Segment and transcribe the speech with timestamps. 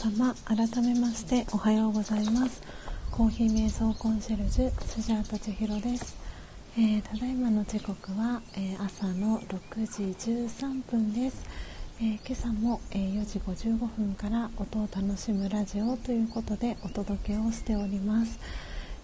[0.00, 2.62] 様改めましておはようございます。
[3.10, 6.16] コーヒー瞑想コンシェルジュスジャータ千尋です、
[6.78, 10.04] えー、ただいまの時刻は、えー、朝の6時
[10.56, 11.44] 13分です、
[12.00, 18.38] えー、今朝も、え4時55分から音を楽しむラジオということでお届けをしております、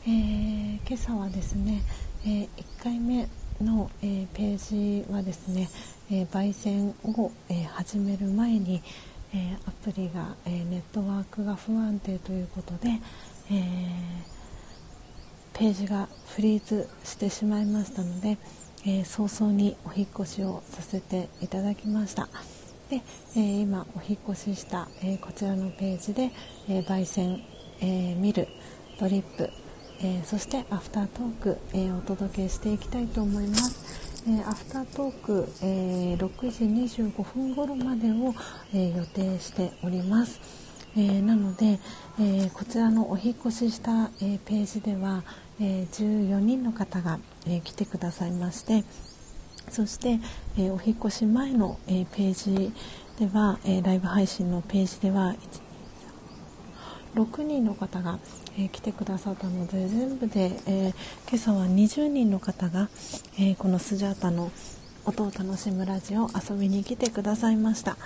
[0.06, 1.82] え今朝はですね、
[2.24, 2.48] え1
[2.82, 3.28] 回目
[3.60, 5.68] の、えページはですね、
[6.10, 8.82] え焙煎を、え始める前に、
[9.36, 12.88] えアプリが、えネットワークが不安定ということで、
[13.50, 13.62] え
[15.52, 18.38] ページがフリーズしてしまいましたので、
[18.86, 22.28] え早々にお引越しをさせていただきました。
[22.88, 23.02] で、
[23.36, 26.30] え今お引越しした、えこちらのページで、
[26.68, 27.42] え焙煎、
[27.80, 28.48] え見る
[28.98, 29.50] ドリップ、
[30.02, 34.05] えそしてアフタートーク、えお届けしていきたいと思います。
[34.28, 36.64] えアフタートーク、えー、6時
[37.04, 38.34] 25分頃までを、
[38.74, 40.40] えー、予定しております。
[40.96, 41.78] えなので、
[42.18, 45.24] えこちらのお引越しした、えページでは、
[45.60, 48.82] え14人の方が、え来てくださいまして
[49.68, 50.18] そして、
[50.58, 52.72] えお引越し前の、えページ
[53.18, 55.36] では、えライブ配信のページでは
[57.14, 58.18] 6人の方が、
[58.58, 60.94] えー、来てくださったので全部で、えー、
[61.28, 62.88] 今朝は20人の方が、
[63.38, 64.50] えー、このスジャータの
[65.04, 67.96] 音を楽しむラジオ遊びに来てくださいました、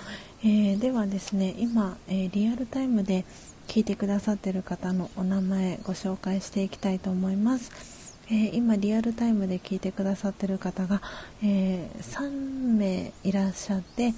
[0.44, 3.24] えではですね今、えリアルタイムで
[3.68, 8.18] 聞いてくださっている方のお名前ご紹介していきたいと思います。
[8.30, 11.01] え今リアルタイムで聞いてくださっている方が、
[11.42, 12.30] え3
[12.76, 14.12] 名いらっしゃって、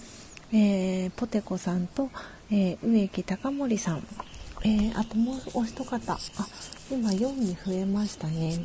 [0.53, 2.11] えポテコさんと、
[2.51, 4.03] え植木隆盛さん。
[4.65, 6.19] えー、あともうお一方、あ、
[6.91, 8.65] 今4に増えましたね。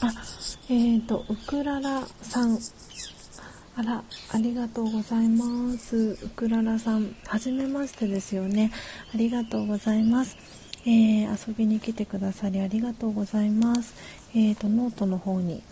[0.00, 0.12] あ、
[0.68, 2.58] えっ、ー、と、ウクララさん。
[3.76, 6.18] あら、ありがとうございます。
[6.22, 8.72] ウクララさん、はじめましてですよね。
[9.12, 10.36] ありがとうございます。
[10.86, 13.94] えー、遊びに来てくださりありがとうございます。
[14.34, 15.62] えっ、ー、と、ノートの方に、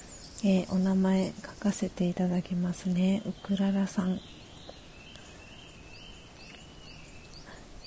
[0.45, 3.23] えー、お名前書かせていただきますね。
[3.27, 4.21] ウクララさん。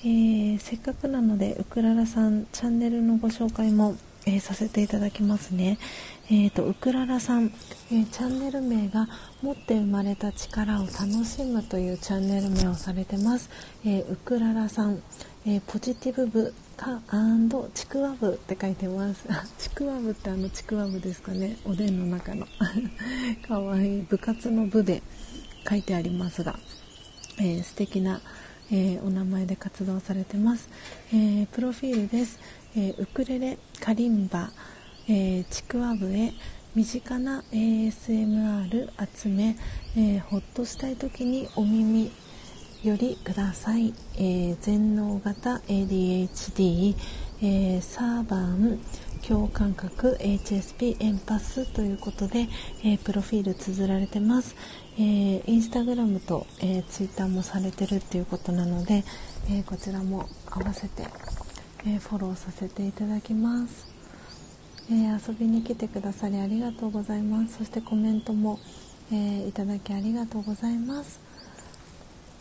[0.02, 5.78] えー、せっかくなのでウクララさんチャンネルのご紹介も、えー、させていただきますね。
[6.28, 7.52] えーと、ウクララさん、
[7.91, 9.08] えー、チャンネル名が
[9.43, 13.50] 「持って生まれた力を楽しむ」というチャンネル名をされてます。
[13.86, 15.02] えウクララさん、
[15.46, 17.00] えポジティブ部か
[17.74, 19.26] ちくわ部って書いてます。
[19.58, 21.58] ちくわ部ってあのちくわ部ですかね。
[21.64, 22.48] おでんの中の
[23.48, 25.02] かわいい部活の部で
[25.68, 26.60] 書いてありますが、
[27.38, 28.22] えー、素敵な
[28.72, 30.70] えー、お名前で活動されてます、
[31.13, 32.39] えー、プロフィールです、
[32.76, 34.51] えー、ウクレレカリンバ、
[35.07, 36.34] えちくわ笛
[36.74, 39.55] 身近な ASMR 集め、
[39.95, 42.11] えほっとしたい時にお耳
[42.84, 46.95] よりください、え全能型 ADHD、
[47.41, 48.80] えサーバン
[49.28, 52.47] 共感覚 HSP エンパスということで、
[52.84, 54.55] えプロフィール綴られてます、
[54.97, 59.03] えー、インスタグラムと、えー、ツイッターもされてるっていうことなので、
[59.49, 61.07] えー、こちらも合わせて、
[61.88, 63.88] えフォローさせていただきます、
[64.91, 67.57] え遊びに来てくださりありがとうございます。
[67.57, 68.59] そしてコメントも、
[69.11, 71.19] えいただきありがとうございます。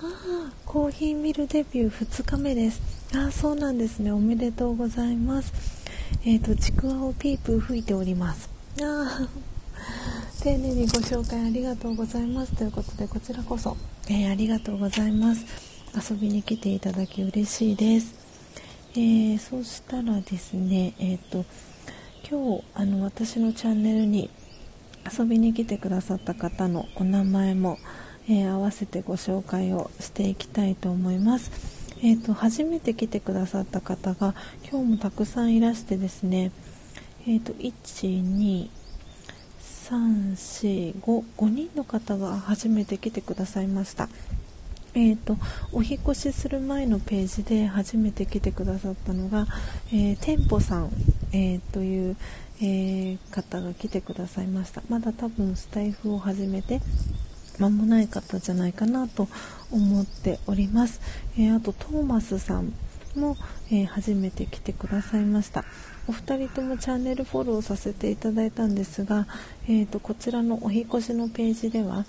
[0.03, 2.82] ああコーヒーミルデビュー2日目です。
[3.16, 4.12] ああそうなんですね。
[4.12, 5.84] おめでとうございます。
[6.25, 8.51] えっ、とちくわをピープー吹いております。
[8.81, 9.29] ああ
[10.43, 12.55] 丁寧にご紹介ありがとうございます。
[12.57, 13.77] ということでこちらこそ、
[14.09, 15.75] えー、ありがとうございます。
[15.97, 18.15] 遊びに来ていただき嬉しいです、
[18.95, 21.45] えー、そしたらですねえっ、ー、と
[22.29, 24.29] 今日あの私のチャンネルに
[25.17, 27.79] 遊びに来てくださった方のお名前も、
[28.27, 34.35] え合わせてご紹介をしていきたいと思いますえーと、初めて来てくださった方が
[34.71, 36.53] 今日もたくさんいらしてですね、
[37.27, 37.73] えーと、1
[38.23, 38.69] 2
[39.59, 44.11] 345 5人の方が初めて来てくださいました。
[44.93, 45.39] えーと、
[45.73, 49.47] お引越しする前のページで初めて来てくださったのが、
[49.91, 50.91] えー、店舗さん、
[51.33, 52.16] えー、という、
[52.61, 54.83] えー、方が来てくださいました。
[54.91, 56.83] まだ多分スタイフを始めて
[57.59, 59.28] 間もない方じゃないかなと
[59.70, 61.01] 思っております、
[61.39, 62.72] えー、あとトーマスさん
[63.16, 63.36] も、
[63.70, 65.64] え初めて来てくださいました。
[66.06, 69.26] お二人ともチャンネルフォローさせていただいたんですが、
[69.66, 72.05] えーと、こちらのお引越しのページでは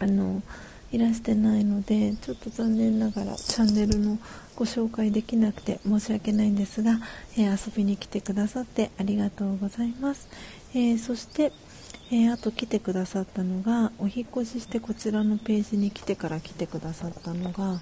[0.00, 0.42] あの
[0.90, 4.18] いらしてないのでちょっと残念ながらチャンネルの
[4.56, 6.98] ご紹介できなくて申し訳ないんですが、
[7.36, 10.28] えー、遊びに来てくださってありがとうございます、
[10.72, 11.52] えー、そして、
[12.14, 17.80] えー、あと来てくださったのがお引越ししてこちらのページに来てから来てくださったのが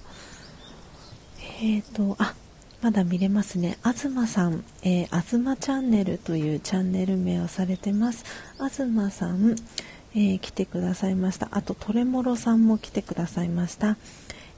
[1.61, 2.35] えっ、ー、とあ
[2.81, 3.79] まだ見れますね。
[3.83, 8.25] あずまさん、えー、あずまチャンネルというチャンネル名をされてます。
[8.59, 9.55] あずまさん、
[10.15, 11.47] えー、来てくださいました。
[11.53, 13.97] あと、トレモロさんも来てくださいました。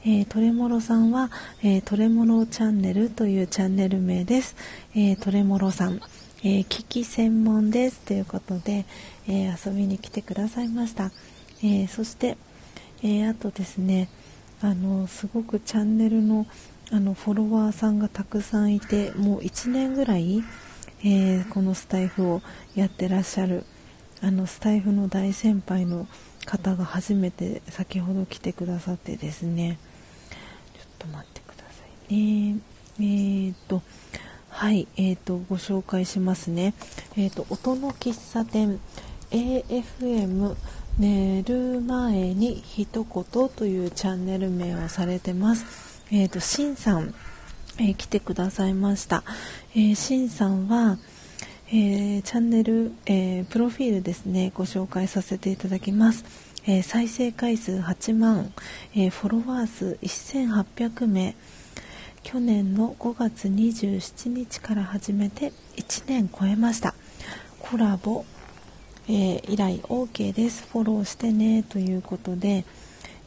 [0.06, 1.30] えー、トレモロさんは、
[1.62, 4.56] えー、トレモロチャンネルというチャンネル名です。
[4.94, 6.00] えー、トレモロさん、
[6.42, 8.86] えー、機器専門ですということで、
[9.28, 11.10] え遊びに来てくださいました。
[11.62, 12.36] えそして、
[13.02, 14.08] えあとですね、
[14.60, 16.46] あのすごくチャンネルの
[16.90, 20.44] あのフォロワーさんがたくさんいてもう1年ぐらい、
[21.02, 22.42] え、このスタイフを
[22.74, 23.64] やってらっしゃる
[24.22, 26.06] あのスタイフの大先輩の
[26.46, 29.78] 方が初めて先ほど来てくださってですね。
[30.30, 32.58] ちょっと待ってくださいね。
[32.98, 33.82] えー、と
[34.48, 36.74] はいえーとご紹介しますね。
[37.16, 38.80] えーと音の喫茶店。
[39.34, 40.56] AFM
[40.98, 47.14] 寝る前に一言というチャンネル名をされてますえーと、しんさん、
[47.78, 49.24] えー、来てくださいました。
[49.74, 50.98] えー、しんさんは、
[51.68, 56.24] えー、チャンネル、えー、プロフィールですね、ご紹介させていただきます。
[56.66, 58.52] えー、再生回数8万、
[58.94, 61.34] えフォロワー数1800名、
[62.22, 66.94] 去年の5月27日から始めて1年超えました。
[67.58, 68.24] コラボ、
[69.08, 70.66] え以来 OK です。
[70.72, 72.64] フォローしてねということで、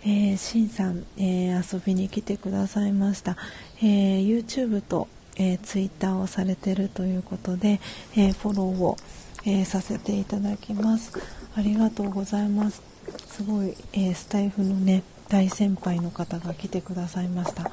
[0.04, 3.36] えー、しんさん、えー、遊びに来てくださいました、
[3.82, 7.80] えー、YouTube と、えー、Twitter をされてるということで、
[8.16, 8.98] えフォローを、
[9.46, 11.14] えさせていただきます。
[11.56, 12.82] ありがとうございます。
[13.28, 17.72] すごい、えスタイフのね大先輩の方が来てくださいました。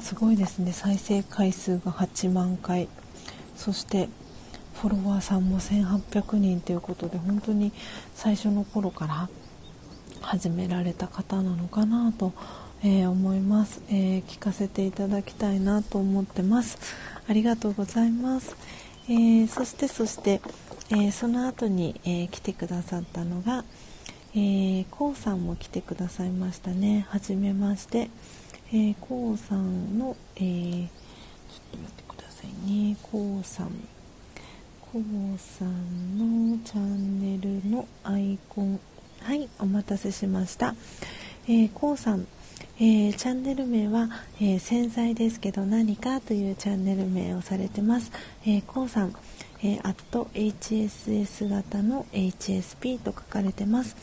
[0.00, 0.72] すごいですね。
[0.72, 2.88] 再生回数が8万回。
[3.56, 4.08] そして
[4.74, 7.72] フォロワーさんも1800人ということで本当に
[8.14, 9.28] 最初の頃から
[10.20, 12.32] 始められた方なのかなと、
[12.82, 16.78] えー、思います、えー、聞かせていただきたいなと思ってます。
[17.28, 18.56] ありがとうございます、
[19.08, 20.40] えー、そしてそして、
[20.90, 23.64] えその後に、え来てくださったのが、
[24.34, 27.06] えこうさんも来てくださいましたね。
[27.08, 28.10] はじめまして、
[28.72, 30.88] えこうさんの、えちょっ
[31.72, 32.96] と待ってくださいね。
[33.02, 33.70] こうさん。
[34.92, 38.78] こうさんのチャンネルのアイコン。
[39.22, 40.74] はいお待たせしました、
[41.46, 42.26] えー、こうさん、
[42.78, 48.12] えー、チャンネル名は、えー、洗剤ですけど何かというチャンネル名をされてます、
[48.44, 49.14] えー、こうさん、
[49.62, 49.94] えー、
[50.34, 53.96] HSS 型の HSP と書かれてます、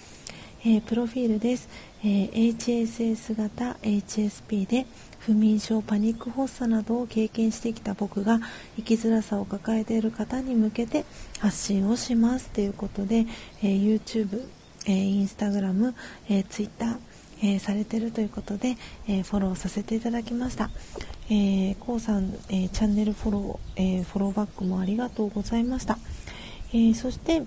[0.62, 1.70] えー、プロフィールです、
[2.02, 4.88] えー、HSS 型 HSP で
[5.20, 8.40] 不眠症パニック発作などを経験してきた僕が
[8.78, 11.06] 生きづらさを抱えている方に向けて
[11.40, 13.26] 発信をしますということで、
[13.62, 14.48] えー、YouTube
[14.86, 15.94] えー、インスタグラム、
[16.30, 16.98] えー、ツイッター、
[17.42, 18.76] えー、されてるということで、
[19.08, 20.70] えフォローさせていただきました。
[21.30, 25.98] えー、こうさん、えチャンネルフォロー、えフォローバックもありがとうございました。
[26.74, 27.44] えそして、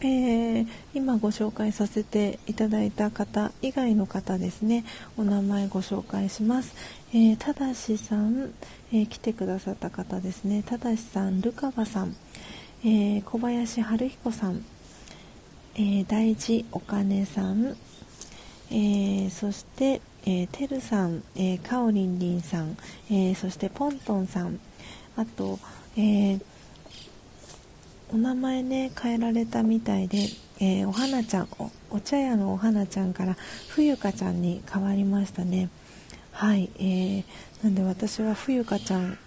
[0.00, 4.84] えー、今ご紹介させていただいた方以外の方ですね。
[5.16, 6.74] お名前ご紹介します、
[7.12, 8.52] えー、ただしさん、
[8.92, 10.62] えー、来てくださった方ですね。
[10.64, 12.14] ただしさんルカバさん、
[12.84, 14.64] え小林春彦さん。
[15.80, 17.76] えー、大事お金さん、
[18.72, 22.76] えー、そして、えー、てるさん、えー、かおりんりんさん、
[23.08, 24.58] えー、そしてぽんとんさん。
[25.16, 25.60] あと、
[25.96, 26.40] えー、
[28.10, 30.28] お名前ね変えられたみたいで、
[30.60, 31.48] えー、お花ちゃん
[31.90, 33.36] お茶屋のお花ちゃんから
[33.68, 35.68] 冬香ちゃんに変わりましたね。
[36.32, 37.24] はい、えー、
[37.62, 39.18] なんで私は冬香ちゃん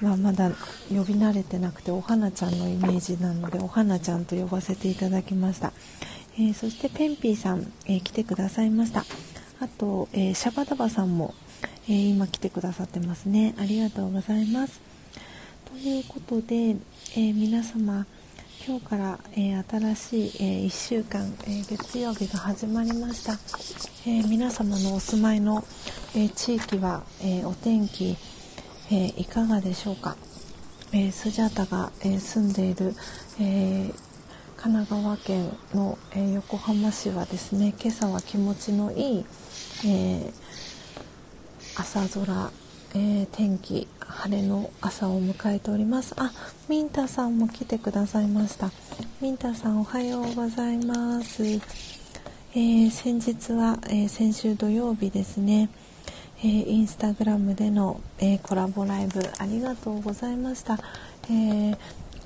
[0.00, 0.50] まあ、まだ
[0.90, 5.72] 呼び慣れてなくてお花ちゃんのイメージなのでお花ちゃんと呼ばせていただきました、
[6.36, 9.04] えー、そしてペンピーさん、え、来てくださいました。
[9.60, 11.34] あと、え、シャバダバさんも、
[11.88, 13.56] え今来てくださってますね。
[13.58, 14.80] ありがとうございます。
[15.64, 16.76] ということで、
[17.16, 18.06] え皆様
[18.68, 23.32] 今日から、え新しい、え1週間、え月曜日が始まりました、
[24.06, 25.64] え皆様のお住まいの、
[26.14, 28.18] え地域は、えお天気
[28.90, 30.18] えー、いかがでしょうか、
[30.92, 32.94] えー、スジャータが、えー、住んでいる、
[33.40, 33.90] え
[34.58, 39.24] 神奈川県の、え横浜市はですね今朝は気持ちのいい、
[39.86, 40.30] え
[41.74, 42.50] 朝空、
[42.98, 46.14] え天気晴れの朝を迎えております。
[46.16, 46.32] あ
[46.68, 48.72] ミンタさんも来てくださいました。
[49.20, 51.44] ミンタさんおはようございます、
[52.56, 55.68] え先日は、え先週土曜日ですね。
[56.40, 60.78] えー、インスタグラムでの、えー、コラボライブありがとうございました、
[61.24, 61.78] えー、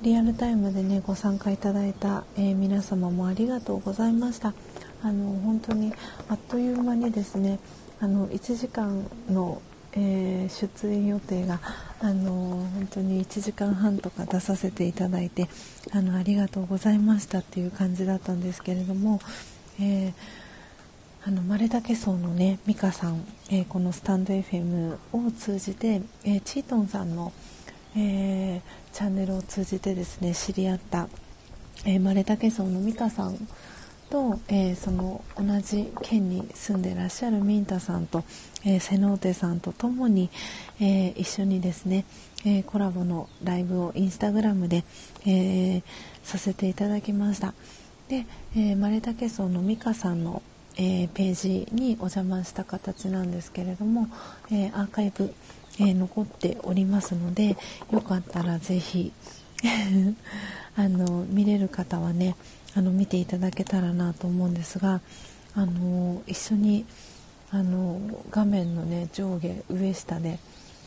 [0.03, 4.55] リアルタイムでねご参加いただいた、え皆様もありがとうございました。
[5.03, 5.93] あの本当に
[6.29, 7.59] あっという間にですね
[7.99, 9.61] あの1時間の
[9.95, 11.59] えー、出演予定が
[11.99, 15.47] あの本当に1時間半とか出させていただいて
[15.91, 19.19] あのありがとうございましたっていう感じだったんですけれども、
[19.79, 20.13] えー、
[21.25, 27.31] あのマレタケソのね美香さん、えー、このスタンド FM を通じて、えチートンさんの、
[27.95, 28.61] え
[28.91, 31.07] チャンネルを通じてですね知り合った、
[31.85, 33.37] えマレタケソの美香さん
[34.13, 38.23] と、えー、その同じ県に住んでらっしゃるミンタさんと、
[38.63, 40.29] えー、セノーテさんと共に、
[40.79, 42.05] えー、一緒にですね、
[42.45, 44.83] えコラボのライブをインスタグラムで、
[45.25, 45.81] え
[46.23, 47.55] させていただきました。
[48.07, 50.43] で、えマレタケソウのミカさんの、
[50.75, 54.09] えページにお邪魔した形なんですけれども、
[54.51, 55.33] えアーカイブ、
[55.79, 57.57] え残っておりますので
[57.91, 59.11] よかったらぜひ
[60.77, 62.35] あの見れる方はね
[62.75, 65.01] あの見ていただけたらなと思うんですが
[65.55, 66.85] あの一緒に
[67.51, 67.99] あの
[68.31, 70.39] 画面の、ね、上下上下で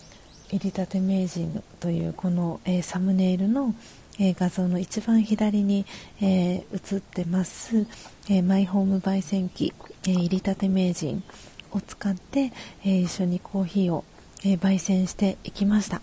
[0.50, 3.74] 「入りたて名人」というこの、えー、サムネイルの、
[4.18, 5.86] えー、画像の一番左に、
[6.20, 7.86] えー、映ってます、
[8.28, 9.72] えマイホーム焙煎機、
[10.08, 11.22] え入りたて名人
[11.70, 12.52] を使って、
[12.84, 14.04] え一緒にコーヒーを、
[14.44, 16.02] え焙煎していきました。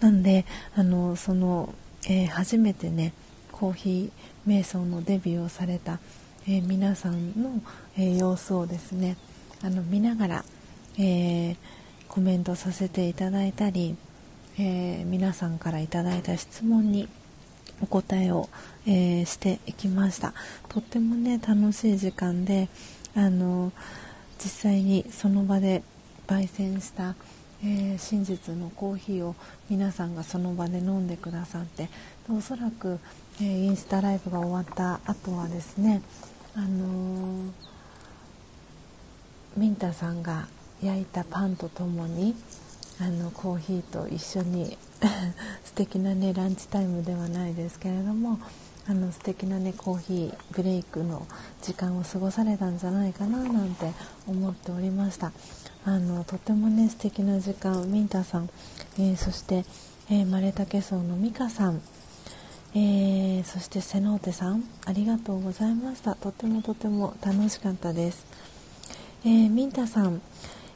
[0.00, 0.44] なので
[0.74, 1.74] あのその、
[2.06, 3.14] え初めてね
[3.52, 5.98] コーヒー瞑想のデビューをされた、
[6.46, 7.60] えー、皆さんの、
[7.96, 9.16] えー、様子をですね
[9.62, 10.44] あの見ながら、
[10.98, 11.56] えー、
[12.08, 13.96] コメントさせていただいたり、
[14.58, 17.08] え皆さんからいただいた質問に
[17.80, 18.48] お答えを、
[18.86, 20.34] えしていきました。
[20.68, 22.68] とってもね楽しい時間で
[23.16, 23.72] あの
[24.38, 25.82] 実際にその場で
[26.26, 27.14] 焙煎した、
[27.62, 29.34] えー、真実のコーヒーを
[29.70, 31.88] 皆さんがその場で飲んでくださって
[32.28, 32.98] おそらく
[33.40, 36.02] え、インスタライブが終わった後はですね、
[36.54, 37.52] あの、
[39.56, 40.48] ミンタさんが
[40.82, 42.34] 焼いたパンとともに
[43.00, 44.76] あのコーヒーと一緒に
[45.64, 48.38] 素敵なねランチタイムではないですけれども
[48.86, 51.26] あの素敵なねコーヒーブレイクの
[51.62, 53.92] 時間を過ごされたんじゃないかななんて
[54.26, 55.32] 思っておりました。
[55.86, 58.48] あのとてもね素敵な時間ミンタさん、
[58.98, 59.64] えー、そして、
[60.10, 61.82] えー、マレタケソウのミカさん
[62.76, 66.16] えー、そしてセノーテさんありがとうございました。
[66.16, 68.26] とてもとても楽しかったです、
[69.24, 70.20] えー、ミンタさん、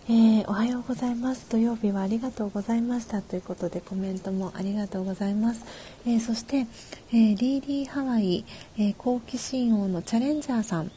[0.08, 1.50] えー、おはようございます。
[1.50, 3.20] 土曜日はありがとうございました。
[3.20, 5.64] ということでコメントもありがとうございます、
[6.06, 6.68] えそして、
[7.12, 8.44] えリーリーハワイ、
[8.78, 10.92] え好奇心王のチャレンジャーさん、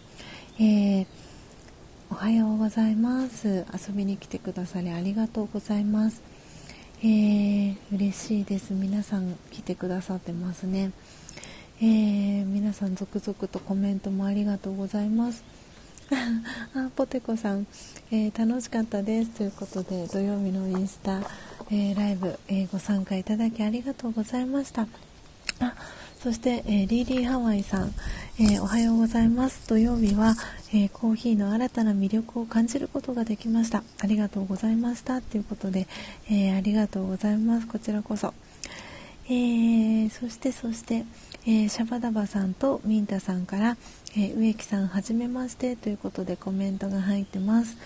[0.59, 1.07] え
[2.11, 3.65] おはようございます。
[3.73, 6.30] 遊びに来てくださりありがとうございます。
[7.03, 8.73] えー、嬉しいです。
[8.73, 10.91] 皆さん来てくださってますね、
[11.81, 15.43] えー、皆さん続々とコメントもありがとうございます。
[16.75, 17.65] あポテコさん、
[18.11, 19.31] えー、楽しかったです。
[19.31, 21.21] ということで土曜日のインスタ、
[21.71, 24.83] えー、ライブ、えー、ご参加いただきありがとうございました。
[25.59, 25.73] あ
[26.22, 27.91] そして、えー、リーリーハワイさん、
[28.39, 29.68] えー、おはようございます。
[29.68, 30.35] 土曜日は、
[30.72, 33.81] えー、コーヒーの新たな魅力を感じることができました。
[33.99, 35.19] ありがとうございました。
[35.23, 35.88] ということで、
[36.30, 37.65] えありがとうございます。
[37.65, 38.35] こちらこそ、
[39.31, 41.06] えそしてそして、
[41.48, 43.77] えシャバダバさんとミンタさんから、
[44.15, 45.76] え植木さんはじめまして。
[45.76, 47.77] ということでコメントが入ってます。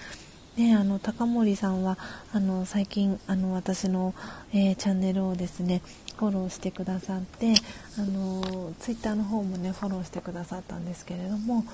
[0.57, 1.97] ね、あの高森さんは
[2.33, 4.13] あの最近あの私の、
[4.53, 5.81] えー、チャンネルをですね
[6.17, 7.53] フォローしてくださって
[7.97, 11.65] あのツイッターの方もねフォローしてくださったんですけれども、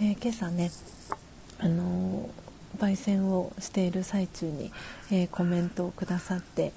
[0.00, 0.70] えー、今朝ね
[1.58, 2.28] あの
[2.78, 4.72] 焙煎をしている最中に、
[5.10, 6.72] えー、コメントをくださって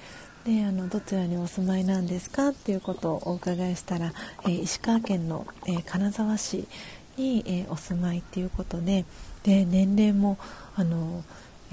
[0.46, 4.12] であのどちらにお住まいなんですかっていうことをお伺いしたら、
[4.44, 6.68] えー、石川県の、え金沢市
[7.16, 9.06] に、えお住まいっていうことで
[9.44, 10.38] で年齢も
[10.76, 11.24] あの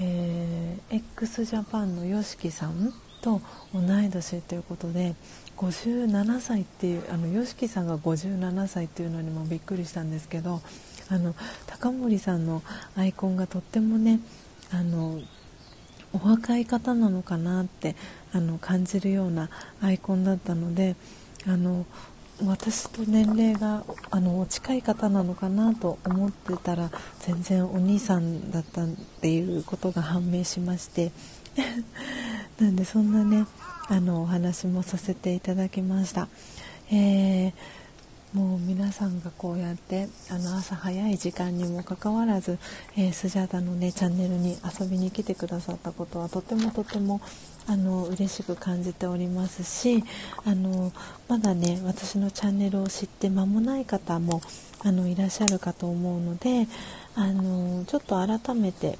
[0.03, 2.91] えー、x ジャパンの YOSHIKI さん
[3.21, 3.39] と
[3.71, 5.13] 同い年ということで
[5.61, 10.61] 57歳っていうあの YOSHIKI さんが57歳っていうのにもびっくりしたんですけど
[11.09, 11.35] あの
[11.67, 12.63] 高森さんの
[12.95, 14.19] アイコンがとってもね
[14.71, 15.19] あの
[16.13, 17.95] お若い方なのかなって
[18.33, 19.49] あの感じるような
[19.81, 20.95] アイコンだったので
[21.47, 21.85] あの
[22.43, 26.89] 私と年齢があの近い方なのかなと思ってたら
[27.19, 28.87] 全然お兄さんだったっ
[29.21, 31.11] ていうことが判明しまして
[32.59, 33.45] なんでそんなね
[33.87, 36.27] あのお話もさせていただきました。
[36.91, 37.81] えー
[38.33, 42.59] もう皆さんがこうやってあの朝早い時間にもかかわらず、
[42.95, 47.19] えー、スジャータのねチャンネルに遊びに来てくださったことはとてもとても
[47.67, 50.05] あの嬉しく感じておりますし
[50.45, 50.93] あの
[51.27, 54.41] まだね私のチャンネルを知って間もない方も
[54.79, 56.67] あのいらっしゃるかと思うので
[57.15, 58.97] あのちょっと改めて、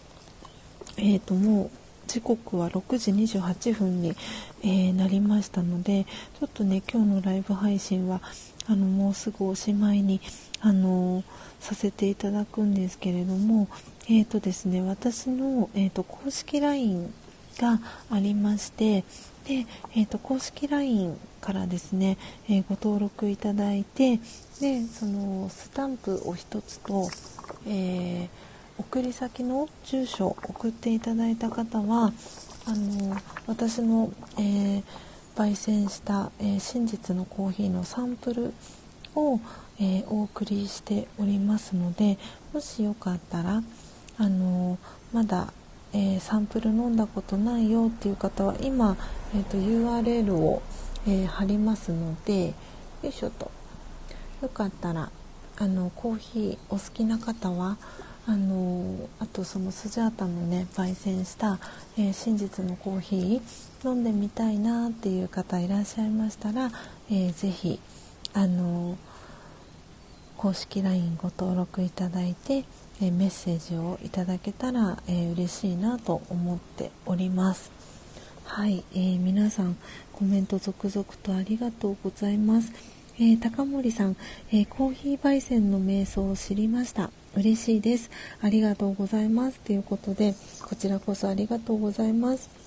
[0.98, 1.72] えーと、も
[2.12, 4.14] 時刻は6時28分に、
[4.64, 6.04] えー、なりましたので
[6.38, 8.20] ちょっとね今日のライブ配信は
[8.68, 10.20] あのもうすぐおしまいに
[10.60, 11.24] あの
[11.62, 13.70] させていただくんですけれども
[14.10, 17.14] えーとですね私の、えーと、公式 LINE
[17.58, 17.80] が
[18.10, 19.06] ありまして
[19.48, 19.66] で、
[19.96, 22.18] えーと、公式 LINE からですね、
[22.50, 24.20] えー、ご登録いただいて
[24.60, 27.10] でそのスタンプを1つと、
[27.68, 28.51] えー
[28.82, 32.12] 送り先の住所を送っていただいた方は
[32.66, 34.84] あの私の、えー、
[35.36, 38.54] 焙煎した、えー、真実のコーヒーのサンプル
[39.16, 39.40] を、
[39.80, 42.18] えー、お送りしておりますので
[42.54, 43.62] もしよかったら
[44.18, 44.80] あの
[45.14, 45.54] まだ、
[45.94, 48.98] えサンプル飲んだことないよっていう方は今、
[49.36, 50.62] えーと、URL を、
[51.08, 52.48] え貼りますので
[53.04, 53.52] よいしょと。
[54.42, 55.12] よかったら
[55.58, 57.78] あのコーヒーお好きな方は
[58.28, 61.60] あのあとそのスジャータのね焙煎した、
[61.98, 66.72] えー、真実のコーヒー飲んでみたいなっていう方いらっしゃいましたら、
[67.10, 67.80] えー、ぜひ
[68.34, 68.98] あの
[70.38, 72.66] 公式 LINE ご登録いただいて、
[73.02, 77.72] えー、メッセージをいただけたら、えー、嬉しいなと思っております。
[78.46, 79.78] はい、えー、皆さん
[80.14, 82.72] コメント続々とありがとうございます。
[83.18, 84.16] えー、高森さん、
[84.52, 87.12] えー、コーヒー焙煎の瞑想を知りました。
[87.36, 88.10] 嬉しいです。
[88.42, 89.60] ありがとうございます。
[89.60, 90.34] ということで
[90.64, 92.62] こちらこそありがとうございます。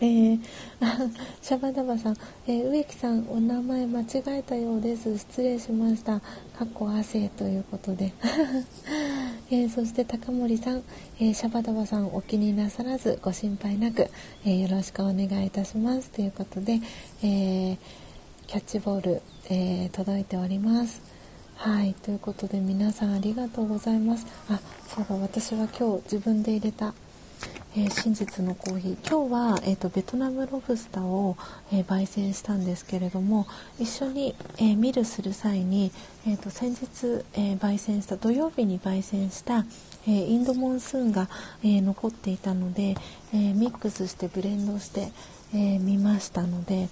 [0.00, 0.40] えー、
[1.40, 2.16] シャバダバさん、
[2.46, 5.16] えー、植木さんお名前間違えたようです。
[5.16, 6.20] 失礼しました。
[6.20, 8.12] かっこ汗ということで、
[9.50, 10.82] えー、そして高森さん、
[11.18, 14.08] えシャバダバさんお気になさらずご心配なく、
[14.44, 16.10] えよろしくお願いいたします。
[16.10, 16.80] ということで、
[17.22, 17.78] え
[18.46, 21.15] キャッチボール、え届いております。
[21.56, 24.26] はいということで皆さんありがとうございます。
[24.50, 26.92] あそうだ私は今日自分で入れた、
[27.74, 29.08] えー、真実のコーヒー。
[29.08, 31.36] 今日は、えーと、ベトナムロブスターを、
[31.72, 33.46] えー、焙煎したんですけれども
[33.80, 35.92] 一緒に、えー、ミルする際に、
[36.26, 39.64] えーと、先日、え焙煎した土曜日に焙煎した、
[40.06, 41.28] えインドモンスーンが、
[41.64, 42.96] え残っていたので、
[43.32, 45.10] えミックスしてブレンドして
[45.52, 46.88] み、えー、ましたので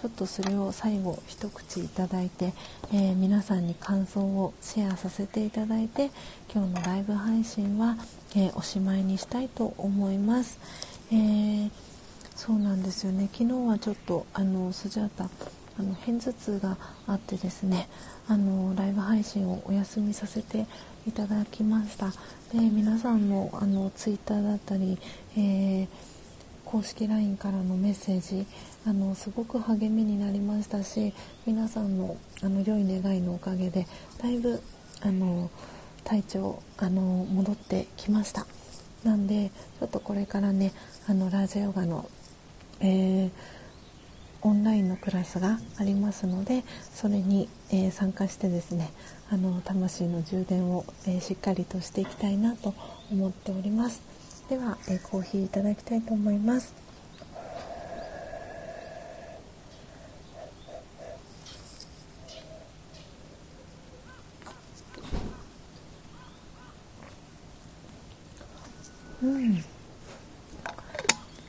[0.00, 2.52] ちょっとそれを最後一口いただいて、
[2.92, 6.10] えー、皆さんに感想をシェアさせていただいて
[6.52, 7.96] 今日のライブ配信は、
[8.36, 10.58] えー、おしまいにしたいと思います、
[11.10, 11.70] えー、
[12.34, 13.30] そうなんですよね。
[13.32, 15.30] 昨日はちょっとあのスジャータ
[15.78, 17.88] あの片頭痛があってですね
[18.28, 20.66] あのライブ配信をお休みさせて
[21.06, 22.10] いただきました。
[22.52, 24.98] で皆さんのあのツイッターだったり、
[25.36, 25.88] えー、
[26.66, 28.46] 公式 LINE からのメッセージ
[28.86, 31.12] あのすごく励みになりましたし
[31.44, 33.86] 皆さんのあの良い願いのおかげで
[34.22, 34.62] だいぶ
[35.00, 35.50] あの
[36.04, 38.46] 体調あの戻ってきました。
[39.02, 39.50] なんで
[39.80, 40.72] ちょっとこれからね
[41.08, 42.08] あのラージャヨガの、
[42.80, 43.30] えー、
[44.42, 46.64] オンラインのクラスがありますので
[46.94, 48.90] それに、えー、参加してですね
[49.30, 52.74] あの魂の充電を、えー、しっかりとしていきたいなと
[53.12, 54.02] 思っております。
[54.48, 56.86] では、えコーヒーいただきたいと思います
[69.22, 69.62] うんえ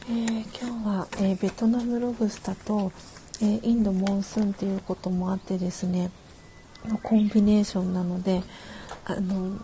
[0.09, 2.93] ー、今日は、えー、ベトナムロブスタと、
[3.41, 6.11] えー、インドモンスーンということもあってですね
[7.03, 8.41] コンビネーションなので
[9.03, 9.59] あの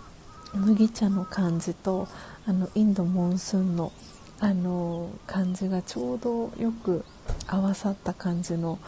[0.54, 2.10] 麦茶の感じと
[2.46, 3.94] あのインドモンスーンの
[4.42, 7.06] あの感じがちょうどよく
[7.48, 8.80] 合わさった感じの、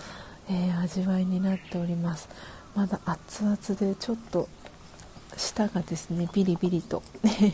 [0.49, 2.27] えー、味わいになっております。
[2.75, 4.49] まだ熱々でちょっと
[5.37, 7.01] 舌がですねビリビリと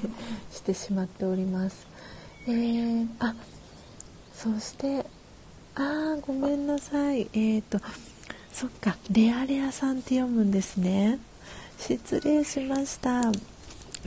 [0.49, 1.85] してしまっております。
[2.47, 3.35] えー、あ
[4.33, 5.05] そして
[5.75, 7.21] あーごめんなさい。
[7.21, 7.79] えっ、ー、と
[8.51, 11.19] そっかレアレアさんって読むんですね。
[11.77, 13.21] 失礼しました。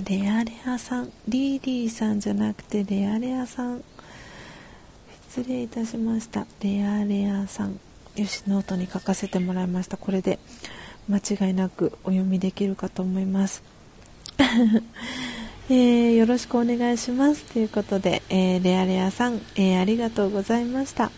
[0.04, 1.12] レアレアさん。
[1.26, 3.82] リーリーさんじゃなくてレアレアさん。
[5.28, 6.46] 失礼いたしました。
[6.60, 7.80] レアレアさん。
[8.16, 9.96] よしノートに書かせてもらいました。
[9.96, 10.38] これで
[11.08, 13.62] 間違いなくお読みできるかと思います。
[15.70, 21.10] えー、よろしくお願いしますということで、えー、レアレアさん、えー、ありがとうございました。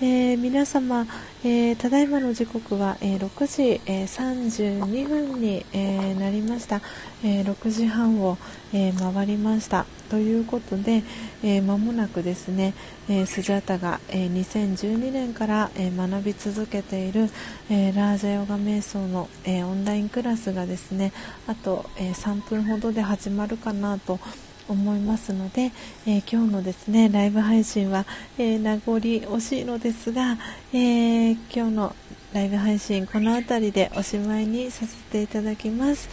[0.00, 1.08] えー、皆様、
[1.42, 6.80] えー、ただいまの時刻は、えー、6時、え32分に、えなりました、
[7.24, 8.38] え6時半を、
[8.72, 9.86] え回りました。
[10.08, 11.02] ということで、
[11.42, 12.74] え間もなくですね、
[13.08, 17.28] えスジャタが、え2012年から、え学び続けている、
[17.68, 21.12] えラージャヨガ瞑想の、えオンラインクラスがですね
[21.48, 25.72] あと、え3分ほどで始まるかなと思います思いますので、
[26.06, 28.06] えー、今日のですねライブ配信は、
[28.38, 30.38] えー、名残惜しいのですが、
[30.72, 31.96] え今日の
[32.34, 36.08] ライブ配信この辺りでおしまいにさせていただきます。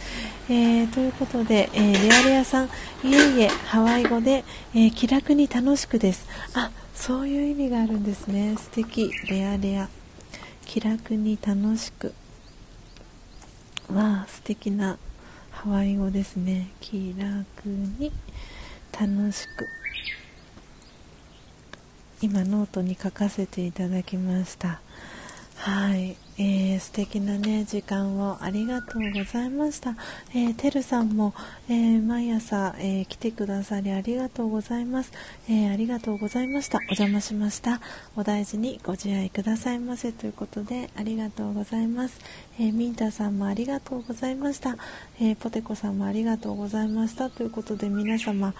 [0.48, 2.70] えー、ということで、えー、レアレアさん、い
[3.04, 6.26] えいえ、ハワイ語で、えー、気楽に楽しくです。
[6.54, 8.56] あ、そういう意味があるんですね。
[8.56, 9.90] 素敵、レアレア。
[10.64, 12.14] 気楽に楽しく。
[13.92, 14.98] わあ、素敵な
[15.50, 16.68] ハワイ語ですね。
[16.80, 18.10] 気楽に
[18.98, 19.68] 楽しく。
[22.22, 24.80] 今ノートに書かせていただきました。
[25.56, 29.96] はい、えー、素敵なね時間をありがとうございました。
[30.30, 31.34] えー、てるさんも、
[31.68, 35.12] えー、毎朝、えー、来てくださりありがとうございます、
[35.50, 36.78] え、ありがとうございました。
[36.78, 37.80] お邪魔しました。
[38.16, 42.18] お大事にご自愛くださいませということでありがとうございます。
[42.58, 44.76] え、ミンタさんもありがとうございました。
[45.20, 48.54] えー、ポテコさんもありがとうございましたということで皆様。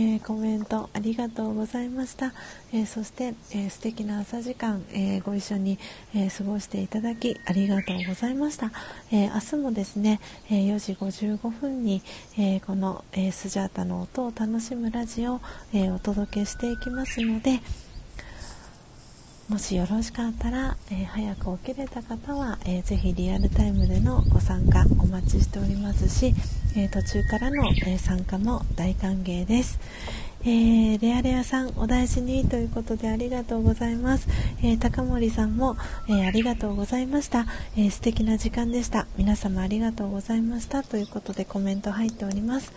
[0.00, 2.32] えー、コメントありがとうございました、
[2.72, 5.76] えー、そして、えー、素敵な朝時間、えご一緒に、
[6.14, 8.70] え過ごしていただきありがとうございました、
[9.10, 10.20] え明日もですね、
[10.52, 12.02] え4時55分に、
[12.38, 15.40] えこの、えスジャータの音を楽しむラジオを、
[15.74, 17.60] えお届けしていきますので、
[19.48, 26.34] もしよろしかったら、えー、早く起きれた方は、えー、ぜひリアルタイムでのご参加お待ちしておりますし、
[26.76, 29.80] えー、途中からの、え参加も大歓迎です。
[30.42, 34.28] えー、レアレアさんお大事にということでありがとうございます、
[34.62, 35.76] えー、高森さんも、
[36.08, 37.46] えー、ありがとうございました、
[37.76, 39.06] え素敵な時間でした。
[39.16, 40.82] 皆様ありがとうございました。
[40.82, 42.72] ということでコメント入っております。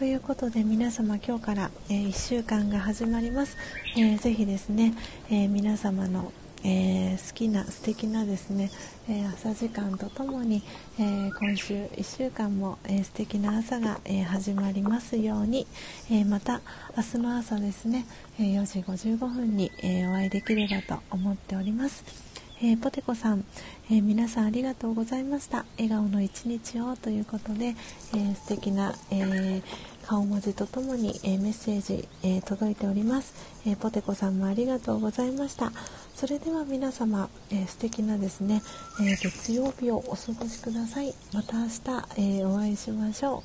[0.00, 3.58] ということで皆様今日から、え1週間が始まります、
[3.98, 4.94] えー、ぜひですね、
[5.30, 6.32] え皆様の
[6.64, 8.70] えー、好きな素敵なですね、
[9.10, 10.62] えー、朝時間とともに、
[10.98, 15.66] えー、今週1週間も、えー、素敵な朝が、え始まりますように、
[16.10, 16.62] えまた
[16.96, 18.06] 明日の朝ですね、
[18.38, 22.30] え4時55分に、えお会いできればと思っております。
[22.62, 23.42] えポテコさん、
[23.90, 25.64] え皆さんありがとうございました。
[25.78, 27.74] 笑顔の一日をということで、
[28.14, 29.62] え素敵な、え
[30.10, 33.32] 顔文字とともに、えメッセージ、え届いております、
[33.64, 35.70] えポテコさんもありがとうございました。
[36.16, 38.60] それでは皆様、えー、素敵なですね、
[39.00, 41.14] えー、月曜日をお過ごしください。
[41.32, 41.78] また明日、
[42.16, 43.44] えー、お会いしましょ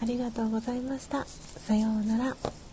[0.00, 0.04] う。
[0.04, 1.26] ありがとうございました。
[1.26, 2.67] さようなら。